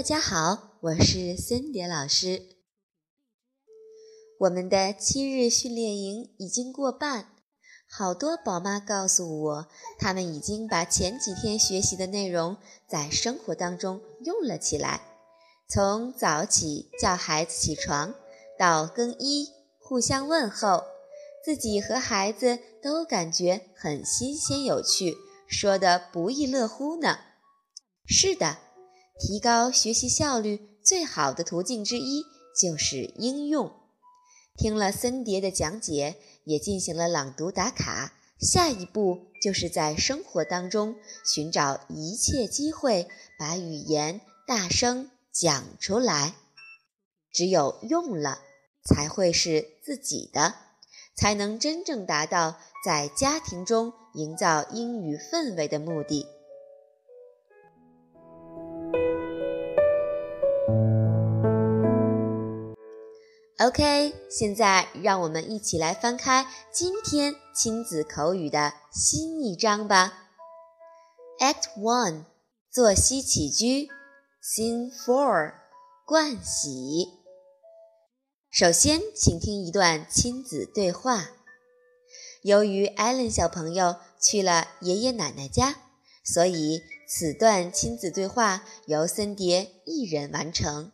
[0.00, 2.56] 大家好，我是森蝶老师。
[4.38, 7.26] 我们的七日训练营已经过半，
[7.86, 9.68] 好多宝妈告诉我，
[9.98, 12.56] 他们已经把前几天学习的内容
[12.88, 15.02] 在生活当中用了起来。
[15.68, 18.14] 从早起叫孩子起床，
[18.58, 19.48] 到更衣、
[19.78, 20.82] 互相问候，
[21.44, 25.14] 自己和孩子都感觉很新鲜有趣，
[25.46, 27.18] 说的不亦乐乎呢。
[28.06, 28.69] 是的。
[29.20, 32.24] 提高学习效率最好的途径之一
[32.58, 33.70] 就是应用。
[34.56, 38.14] 听了森蝶的讲解，也进行了朗读打卡。
[38.38, 40.96] 下一步就是在生活当中
[41.26, 43.06] 寻找一切机会，
[43.38, 46.34] 把语言大声讲出来。
[47.30, 48.40] 只有用了，
[48.82, 50.54] 才会是自己的，
[51.14, 56.26] 才能真正达到在家庭中营造英语氛围的目的。
[63.60, 70.30] OK，现在让我们一起来翻开今天亲子口语的新一章吧。
[71.38, 72.24] Act One，
[72.70, 73.90] 作息起居。
[74.42, 75.52] Scene Four，
[76.06, 77.06] 盥洗。
[78.50, 81.28] 首先，请听一段亲子对话。
[82.40, 85.76] 由于艾伦小朋友去了爷爷奶奶家，
[86.24, 90.92] 所以此段亲子对话由森蝶一人完成。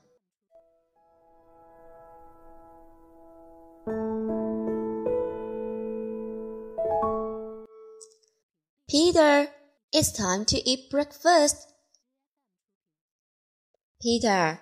[8.87, 9.49] Peter,
[9.91, 11.67] it's time to eat breakfast.
[13.99, 14.59] Peter，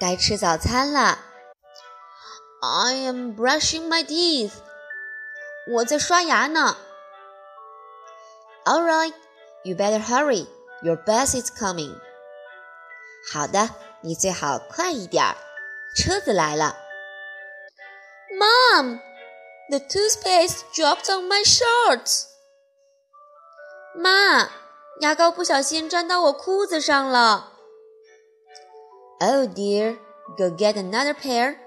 [0.00, 1.18] 该吃早餐了。
[2.60, 4.52] I am brushing my teeth.
[5.70, 6.76] 我在刷牙呢。
[8.64, 9.14] All right,
[9.64, 10.46] you better hurry.
[10.82, 12.00] Your bus is coming.
[13.30, 13.70] 好的，
[14.00, 15.36] 你最好快一点儿，
[15.94, 16.76] 车子来了。
[18.32, 19.00] Mom,
[19.70, 22.26] the toothpaste dropped on my shorts.
[23.95, 24.49] 妈，
[25.01, 27.51] 牙膏不小心沾到我裤子上了。
[29.19, 29.97] Oh dear,
[30.37, 31.57] go get another pair.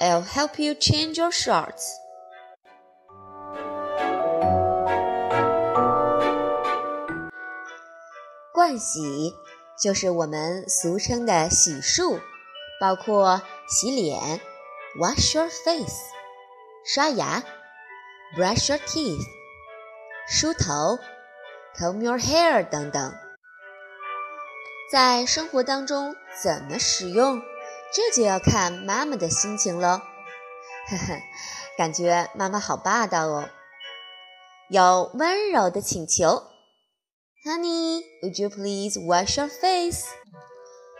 [0.00, 1.92] I'll help you change your shorts.
[8.52, 9.34] 盥洗
[9.80, 12.20] 就是我们俗称的洗漱，
[12.80, 14.40] 包括洗脸
[14.98, 15.94] （wash your face）、
[16.84, 17.42] 刷牙
[18.36, 19.24] （brush your teeth）、
[20.26, 20.98] 梳头。
[21.76, 23.14] Comb your hair 等等，
[24.92, 27.42] 在生活当中怎么使用，
[27.92, 30.00] 这就要看妈妈的心情喽。
[30.86, 31.20] 呵呵，
[31.76, 33.48] 感觉妈妈好霸道哦，
[34.68, 36.44] 有温柔的请求
[37.44, 40.06] ，Honey，would you please wash your face？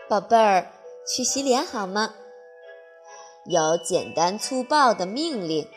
[0.09, 0.67] 宝贝儿，
[1.07, 2.13] 去洗脸好吗？
[3.45, 5.69] 有简单粗暴的命令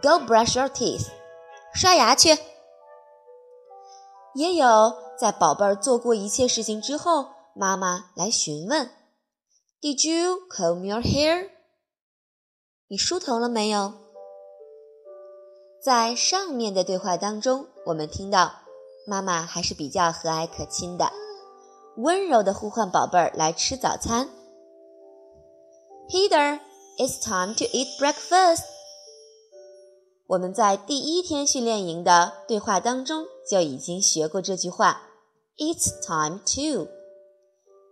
[0.00, 1.08] ，Go brush your teeth，
[1.74, 2.38] 刷牙去。
[4.34, 8.90] 也有在宝贝儿做过一切事情之后，妈妈来询问
[9.80, 11.50] ：“Did you comb your hair？”
[12.88, 13.94] 你梳头了没有？
[15.82, 18.52] 在上面的对话当中，我们听到
[19.06, 21.12] 妈妈还是比较和蔼可亲的，
[21.96, 24.28] 温柔的呼唤宝贝儿来吃早餐。
[26.08, 28.73] Peter，it's time to eat breakfast。
[30.26, 35.02] 我们在第一天训练营的对话当中就已经学过这句话
[35.58, 36.88] ：“It's time to.”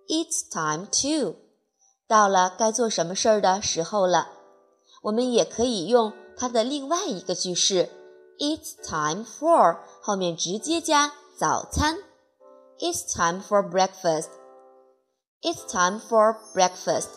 [0.09, 1.37] It's time to.
[2.09, 4.31] 到了该做什么事儿的时候了。
[5.03, 7.91] 我们也可以用它的另外一个句式
[8.39, 11.99] ：“It's time for.” 后面直接加早餐。
[12.79, 14.29] It's time for breakfast.
[15.43, 17.09] It's time for breakfast.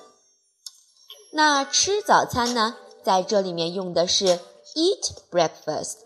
[1.31, 4.39] 那吃早餐呢，在这里面用的是。
[4.77, 5.99] Eat breakfast.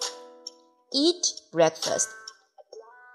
[0.92, 2.10] Eat breakfast.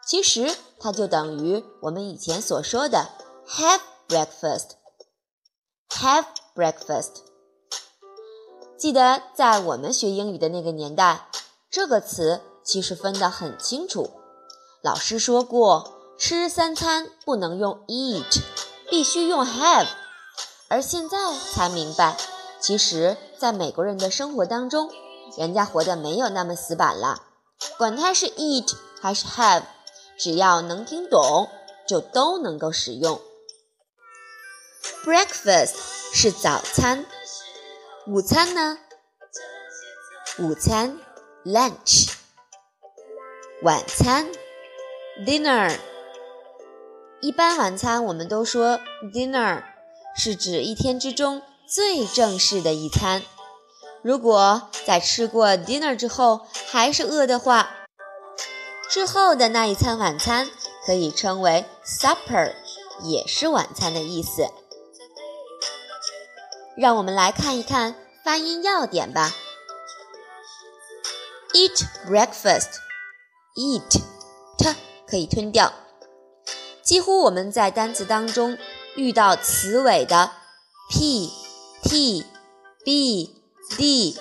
[0.04, 3.08] 其实它就等于我们以前所说的
[3.46, 4.70] have breakfast.
[5.90, 6.24] Have
[6.56, 7.12] breakfast.
[8.76, 11.28] 记得在我们学英语的那个年代，
[11.70, 14.10] 这个词其实分得很清楚。
[14.82, 18.42] 老师说过，吃三餐不能用 eat，
[18.90, 19.86] 必须用 have。
[20.66, 22.16] 而现在才明白，
[22.60, 24.90] 其实在美国人的生活当中。
[25.36, 27.22] 人家活得没有那么死板了，
[27.78, 29.62] 管它是 eat 还是 have，
[30.18, 31.48] 只要能听懂，
[31.86, 33.20] 就都能够使用。
[35.04, 35.74] Breakfast
[36.12, 37.04] 是早餐，
[38.06, 38.78] 午餐呢？
[40.38, 40.98] 午餐
[41.44, 42.12] lunch，
[43.62, 44.26] 晚餐
[45.26, 45.78] dinner，
[47.20, 48.80] 一般晚餐我们都说
[49.12, 49.62] dinner，
[50.16, 53.22] 是指一天之中最正式的一餐。
[54.04, 57.70] 如果在吃过 dinner 之后还是饿的话，
[58.90, 60.46] 之后的那一餐晚餐
[60.84, 62.54] 可以称为 supper，
[63.02, 64.46] 也是晚餐的意思。
[66.76, 69.32] 让我们来看一看发音要点吧。
[71.54, 73.88] Eat breakfast，eat
[74.58, 74.74] t
[75.08, 75.72] 可以吞掉。
[76.82, 78.58] 几乎我们在单词当中
[78.96, 80.32] 遇到词尾的
[80.90, 81.32] p、
[81.82, 82.26] t、
[82.84, 83.33] b、
[83.76, 84.18] d，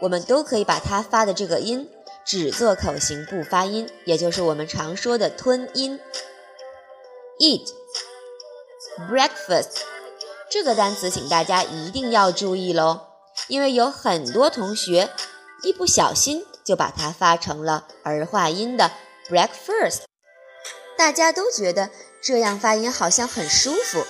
[0.00, 1.88] 我们都可以把它发的这个音
[2.24, 6.00] 只做口型不发音，也就是我们常说的吞音。
[7.38, 7.68] Eat
[9.10, 9.82] breakfast
[10.48, 13.00] 这个单词，请大家一定要注意喽，
[13.48, 15.10] 因为有很多同学
[15.62, 18.92] 一不小心就把它发成了儿化音的
[19.28, 20.02] breakfast。
[20.96, 21.90] 大家都觉得
[22.22, 24.04] 这样发音好像很舒服，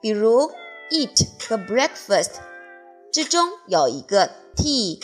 [0.00, 0.52] 比如
[0.90, 2.32] eat 和 breakfast
[3.12, 5.00] 之中有一个 t，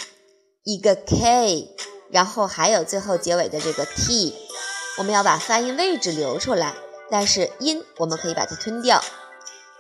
[0.65, 1.75] 一个 k，
[2.11, 4.35] 然后还有最后结尾的这个 t，
[4.99, 6.75] 我们要把发音位置留出来，
[7.11, 9.03] 但是音我们可以把它吞掉。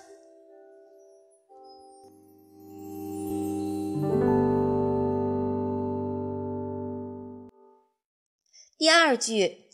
[8.79, 9.71] 第二句，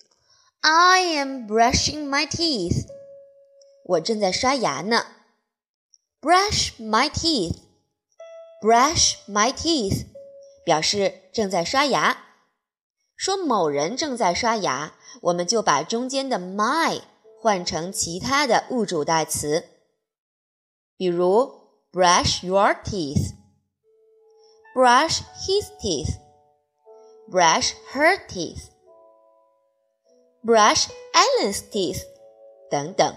[0.61, 2.87] I am brushing my teeth。
[3.85, 5.07] 我正在刷牙呢。
[6.21, 7.57] Brush my teeth.
[8.63, 10.07] Brush my teeth
[10.65, 12.27] 表示正在刷牙。
[13.17, 17.03] 说某人正在刷牙，我们就把中间的 my
[17.41, 19.65] 换成其他的物主代词，
[20.97, 28.21] 比如 brush your teeth，brush his teeth，brush her
[30.46, 32.04] Brush Allen's teeth
[32.70, 33.16] 等等。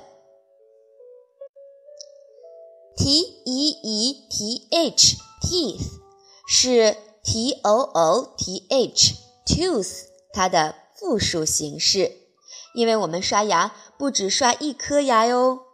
[2.96, 6.00] t e e t h teeth
[6.48, 9.14] 是 t o o t h
[9.44, 12.28] tooth 它的复数形式。
[12.74, 15.66] 因为我们刷牙不只刷一颗牙哟。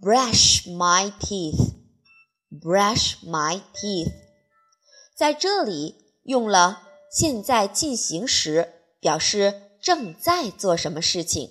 [0.00, 1.74] Brush my teeth,
[2.50, 4.12] brush my teeth，
[5.16, 11.50] 在这里用了现在进行时，表示正在做什么事情。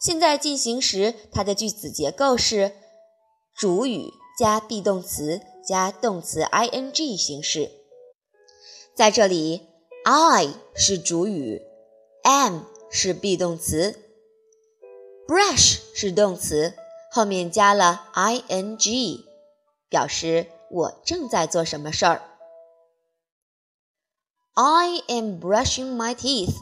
[0.00, 2.72] 现在进行时，它的句子结构是
[3.54, 7.70] 主语加 be 动词加动词 ing 形式。
[8.94, 9.66] 在这里
[10.04, 11.62] ，I 是主语。
[12.22, 14.00] am 是 be 动词
[15.28, 16.74] ，brush 是动词，
[17.12, 19.24] 后面加了 ing，
[19.88, 22.22] 表示我正在做什么事儿。
[24.54, 26.56] I am brushing my teeth。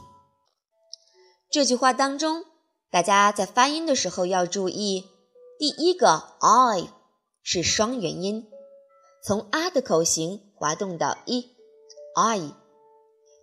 [1.55, 2.43] 这句话当中，
[2.91, 5.05] 大家在发音的时候要注意，
[5.57, 6.89] 第一个 I
[7.43, 8.51] 是双元音，
[9.23, 11.53] 从 a 的口型滑动到 i；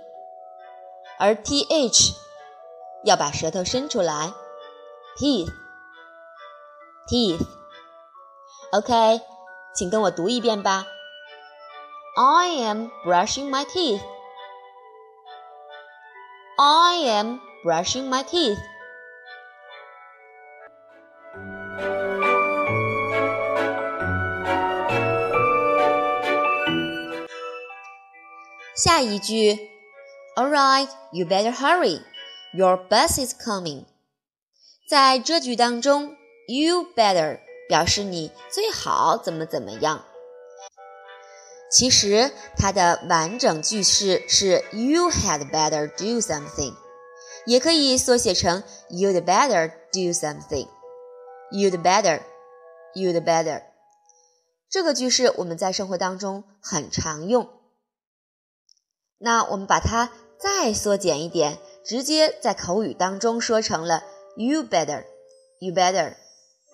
[1.19, 2.15] 而 th
[3.03, 4.31] 要把舌头伸出来
[5.17, 5.51] ，teeth。
[7.09, 7.45] teeth。
[8.71, 9.19] OK，
[9.75, 10.87] 请跟我读一遍吧。
[12.15, 13.99] I am brushing my teeth.
[16.55, 18.57] I am brushing my teeth.
[28.87, 29.68] 下一句，
[30.37, 32.02] All right, you better hurry.
[32.54, 33.85] Your bus is coming.
[34.88, 36.16] 在这句当中，
[36.47, 40.04] you better 表示你最好怎么怎么样。
[41.71, 46.75] 其实它的完整句式是 You had better do something，
[47.47, 52.21] 也可以缩写成 You'd better do something。You'd better,
[52.94, 53.62] you'd better。
[54.68, 57.49] 这个句式我们在生活当中很常用。
[59.19, 64.03] 那我们把它再缩减一点，直接在口语当中说成了
[64.36, 65.05] You better,
[65.59, 66.15] you better,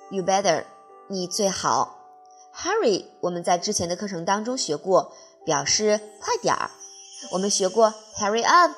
[0.10, 0.66] you better。
[1.08, 2.00] 你最好。
[2.56, 5.14] Hurry，我们在之前的课程当中学过，
[5.46, 6.72] 表示快点儿。
[7.32, 8.72] 我们学过 Hurry up，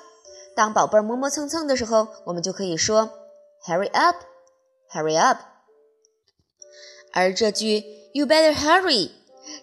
[0.56, 3.10] 当宝贝儿磨磨蹭蹭的时候，我们就可以说
[3.66, 5.40] Hurry up，Hurry up。
[7.12, 9.12] 而这句 You better hurry，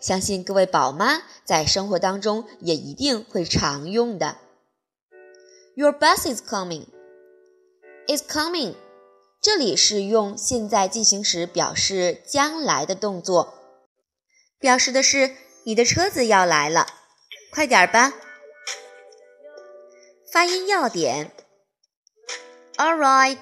[0.00, 4.38] 相信各位宝妈在生活当中也一定会常用的。
[5.74, 8.74] Your bus is coming，is coming，
[9.40, 13.54] 这里是用现在进行时表示将来的动作。
[14.58, 15.34] 表示的是
[15.64, 16.86] 你的车子要来了，
[17.50, 18.12] 快点吧。
[20.32, 21.32] 发音要点
[22.76, 23.38] ，All right，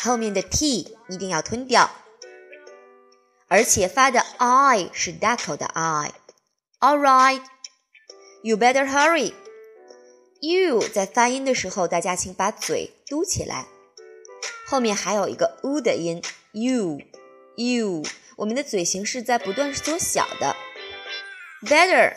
[0.00, 1.90] 后面的 t 一定要吞掉，
[3.48, 6.12] 而且发的 i 是大口的 i。
[6.80, 9.32] All right，you better hurry。
[10.40, 13.66] you 在发音的时候，大家请把嘴嘟起来，
[14.64, 18.04] 后面还有一个 u 的音，you，you。
[18.36, 20.54] 我们的嘴型是在不断缩小的。
[21.62, 22.14] Better，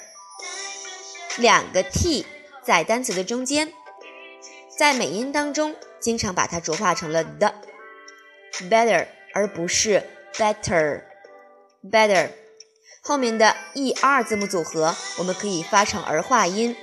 [1.39, 2.27] 两个 t
[2.61, 3.73] 在单词的中间，
[4.77, 7.55] 在美音当中经常把它浊化成了的
[8.69, 10.03] better，而不是
[10.33, 11.01] better。
[11.83, 12.29] Better，
[13.03, 16.77] 后面的 e r 字母组合我们可以发成儿化音。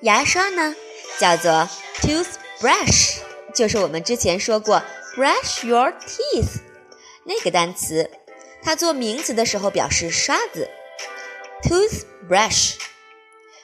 [0.04, 0.76] 牙刷呢
[1.18, 1.68] 叫做
[2.02, 3.22] toothbrush，
[3.58, 4.84] 就是我们之前说过
[5.16, 6.60] brush your teeth
[7.24, 8.12] 那个单词，
[8.62, 10.70] 它做名词的时候表示刷子。
[11.64, 12.76] Toothbrush，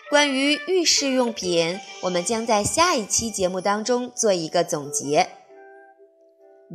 [0.10, 5.30] 关于浴室用品，我们将在下一期节目当中做一个总结。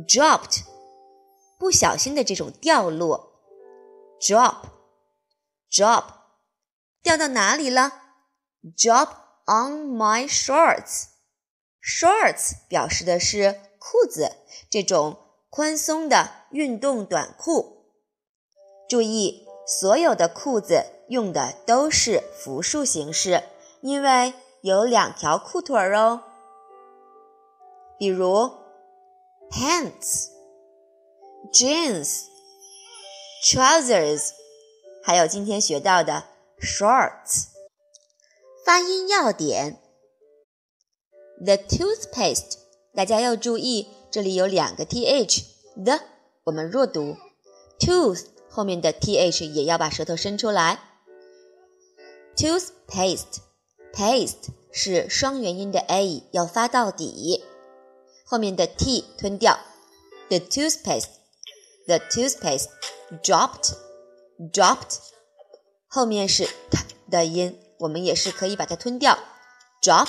[0.07, 0.61] Dropped，
[1.59, 3.33] 不小心的这种掉落。
[4.21, 6.05] Drop，drop，
[7.03, 7.91] 掉到哪里了
[8.77, 9.09] ？Drop
[9.45, 11.18] on my shorts。
[11.89, 14.33] Shorts 表示的是裤子，
[14.69, 15.17] 这种
[15.49, 17.85] 宽松的运动短裤。
[18.87, 20.85] 注意，所有的裤子。
[21.09, 23.41] 用的都是复数形式，
[23.81, 24.31] 因为
[24.61, 26.21] 有两条裤腿儿哦。
[27.97, 28.51] 比如
[29.49, 30.27] pants、
[31.51, 32.25] jeans、
[33.43, 34.29] trousers，
[35.03, 36.25] 还有今天学到的
[36.61, 37.45] shorts。
[38.63, 39.81] 发音要点
[41.42, 42.58] ：the toothpaste，
[42.94, 46.00] 大家要注意，这里有两个 th，the
[46.44, 47.16] 我们弱读，
[47.78, 50.78] tooth 后面的 th 也要把舌头伸出来。
[52.36, 57.44] toothpaste，paste 是双元音的 a 要发到底，
[58.24, 59.58] 后面的 t 吞掉。
[60.28, 62.68] the toothpaste，the toothpaste
[63.22, 64.98] dropped，dropped
[65.86, 66.50] 后面是 t
[67.10, 67.60] 的音。
[67.80, 69.18] 我们也是可以把它吞掉，
[69.82, 70.08] drop。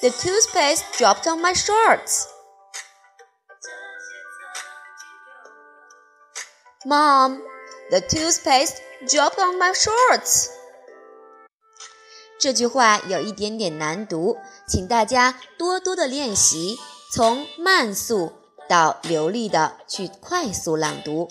[0.00, 2.26] the toothpaste dropped on my shorts.
[6.84, 7.40] Mom,
[7.90, 8.76] the toothpaste
[9.08, 10.46] dropped on my shorts.
[12.38, 16.78] 这句话有一点点难读，请大家多多的练习，
[17.12, 18.32] 从慢速
[18.68, 21.28] 到流利的去快速朗读，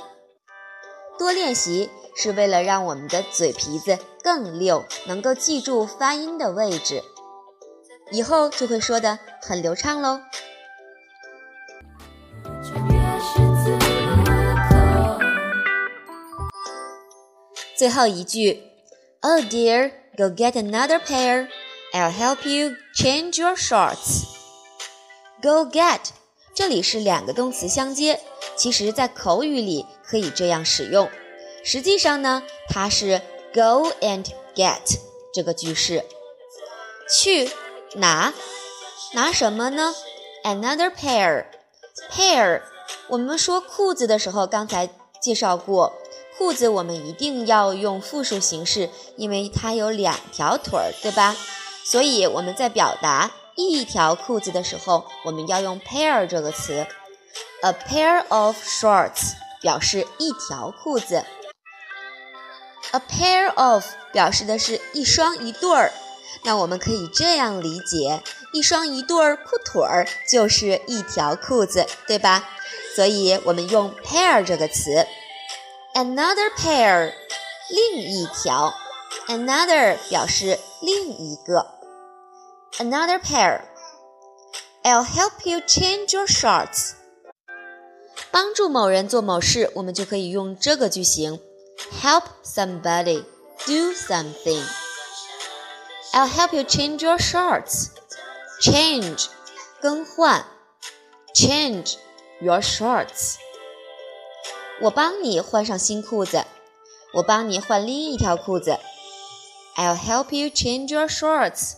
[1.17, 1.89] 多练习。
[2.15, 7.03] 是为了让我们的嘴皮子更溜，能够记住发音的位置，
[8.11, 10.19] 以后就会说的很流畅喽。
[17.75, 18.61] 最后一句
[19.21, 21.47] ，Oh dear, go get another pair.
[21.93, 24.25] I'll help you change your shorts.
[25.41, 25.99] Go get，
[26.53, 28.19] 这里是两个动词相接，
[28.55, 31.09] 其实在口语里可以这样使用。
[31.63, 33.21] 实际上呢，它是
[33.53, 34.99] go and get
[35.33, 36.03] 这个句式，
[37.09, 37.49] 去
[37.95, 38.33] 拿
[39.13, 39.93] 拿什么呢
[40.43, 42.61] ？Another pair，pair。
[43.07, 44.89] 我们说裤子的时候，刚才
[45.21, 45.93] 介绍过，
[46.37, 51.35] 裤子我们一定要用复数形式，因为它有两条腿儿，对吧？
[51.83, 56.87] 所以我们在表达一条裤子的时候，我们要用 pair 这个词。
[57.61, 61.23] A pair of shorts 表示一条裤子。
[62.91, 65.91] A pair of 表示的是一双一对儿，
[66.43, 68.21] 那我们可以这样理解：
[68.53, 72.49] 一双一对儿裤腿儿就是一条裤子，对吧？
[72.95, 75.07] 所以我们用 pair 这个词。
[75.93, 77.13] Another pair，
[77.69, 78.73] 另一条。
[79.27, 81.65] Another 表示另一个。
[82.77, 86.93] Another pair，I'll help you change your shorts。
[88.31, 91.39] 帮助某人做某事，我们就可以用这个句型。
[92.02, 93.24] Help somebody
[93.66, 94.62] do something.
[96.12, 97.88] I'll help you change your shorts.
[98.60, 99.26] Change
[99.80, 100.44] 更换，
[101.34, 101.96] change
[102.40, 103.36] your shorts。
[104.80, 106.44] 我帮你换上新裤子，
[107.14, 108.78] 我帮你换另一条裤子。
[109.76, 111.74] I'll help you change your shorts。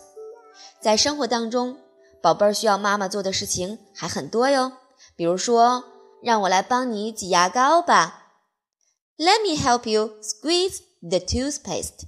[0.81, 1.79] 在生活当中，
[2.23, 4.73] 宝贝儿需要妈妈做的事情还很多哟，
[5.17, 5.85] 比如说，
[6.23, 8.22] 让我来帮你挤牙膏吧。
[9.17, 12.07] Let me help you squeeze the toothpaste.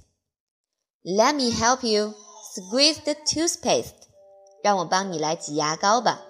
[1.03, 2.13] Let me help you
[2.53, 4.07] squeeze the toothpaste.
[4.63, 6.21] 让我帮你来挤牙膏吧。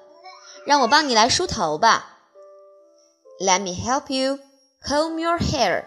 [0.65, 2.19] 让我帮你来梳头吧。
[3.39, 4.39] Let me help you
[4.83, 5.85] comb your hair.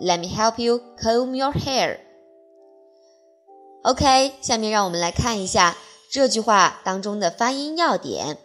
[0.00, 2.00] Let me help you comb your hair.
[3.82, 5.76] OK，下面让我们来看一下
[6.10, 8.38] 这句话当中的发音要点。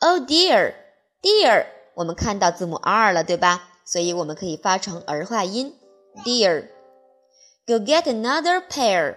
[0.00, 0.74] Oh dear,
[1.22, 3.68] dear，我们看到字母 R 了，对吧？
[3.84, 5.76] 所以我们可以发成儿化音，
[6.24, 9.16] dear。Go get another pair。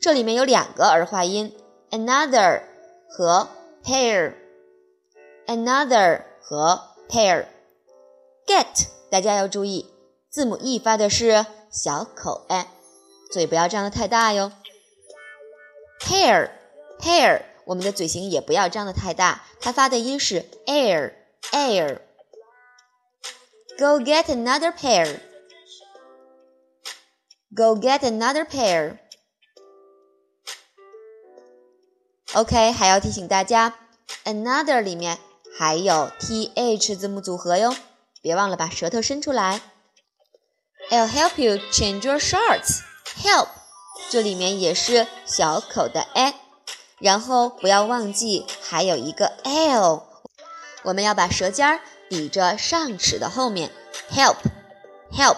[0.00, 1.54] 这里面有两个儿化音，
[1.90, 2.62] another
[3.08, 3.48] 和
[3.84, 9.86] pair，another 和 pair。Get 大家要注意，
[10.30, 12.66] 字母 e 发的是小口 a，
[13.30, 14.52] 嘴不要张得太大哟。
[16.00, 21.98] Pair，pair，我们的嘴型也不要张得太大，它发的音是 air，air。
[23.78, 25.20] Go get another pair.
[27.54, 28.98] Go get another pair.
[32.34, 33.74] OK，还要提醒大家，
[34.24, 35.18] another 里面
[35.58, 37.74] 还有 th 字母组合哟，
[38.20, 39.60] 别忘了把舌头伸出来。
[40.90, 42.80] I'll help you change your shorts.
[43.22, 43.48] Help
[44.10, 46.34] 这里面也是小口的 a，
[46.98, 50.06] 然后不要忘记还有一个 l，
[50.82, 51.80] 我们要把舌尖
[52.13, 53.71] 抵着上齿的后面
[54.11, 55.37] ，help，help，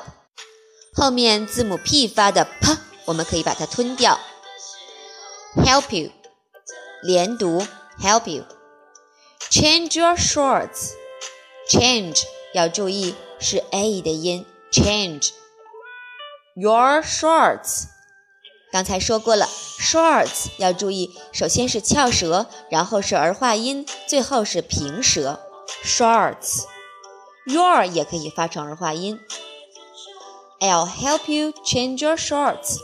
[0.94, 4.20] 后面字母 p 发的 p，我们可以把它吞掉
[5.56, 6.12] ，help you，
[7.02, 7.66] 连读
[7.98, 15.30] help you，change your shorts，change 要注意是 a 的音，change
[16.56, 17.86] your shorts。
[18.74, 19.48] 刚才说过了
[19.80, 25.40] ，shorts 要注意，首先是翘舌，然后是儿化音，最后是平舌。
[25.85, 29.19] shorts。your 也可以发成儿化音。
[30.61, 32.79] I'll help you change your shorts.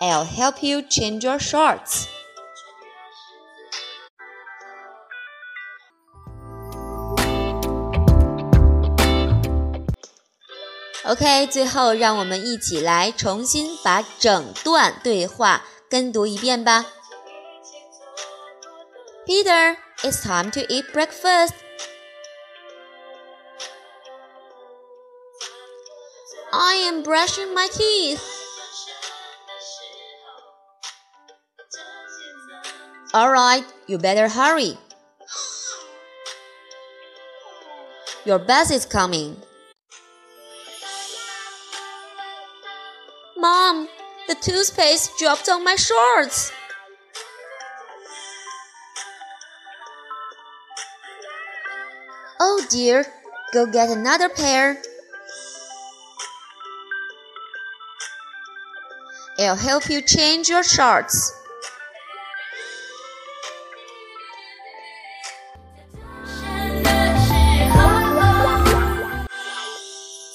[0.00, 2.04] I'll help you change your shorts.
[11.04, 16.84] OK，最后让我们一起来重新把整段对话跟读一遍吧。
[19.26, 21.55] Peter, It's time to eat breakfast.
[26.51, 28.21] I am brushing my teeth.
[33.13, 34.77] All right, you better hurry.
[38.25, 39.37] Your bus is coming.
[43.37, 43.87] Mom,
[44.27, 46.51] the toothpaste dropped on my shorts.
[52.73, 53.05] Dear,
[53.53, 54.77] go get another pair.
[59.37, 61.31] I'll help you change your shorts.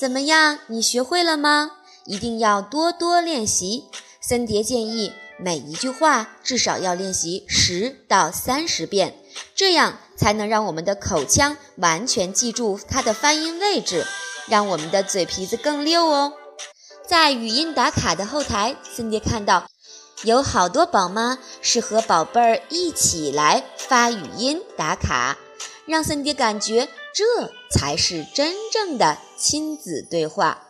[0.01, 0.61] 怎么样？
[0.69, 1.73] 你学会了吗？
[2.07, 3.85] 一定要多多练习。
[4.21, 9.15] 森蝶建议每一句话至少要练习十到三十遍，
[9.55, 14.05] 这样才能让我们的口腔完全记住它的发音位置，
[14.49, 16.33] 让我们的嘴皮子更溜哦。
[17.07, 19.67] 在语音打卡的后台，森碟看到
[20.25, 25.39] 有好多宝妈是和宝贝儿一起来发语音打卡，
[25.87, 30.65] 让森碟感觉这才是真正的亲子对话。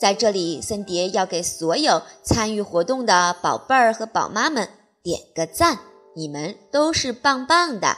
[0.00, 4.68] 在这里，森蝶要给所有参与活动的宝贝儿和宝妈们
[5.02, 5.78] 点个赞，
[6.14, 7.96] 你们都是棒棒的。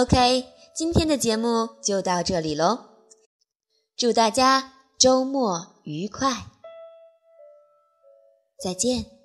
[0.00, 0.44] OK，
[0.76, 2.78] 今天的节目就到这里喽，
[3.96, 6.30] 祝大家周末愉快，
[8.62, 9.17] 再见。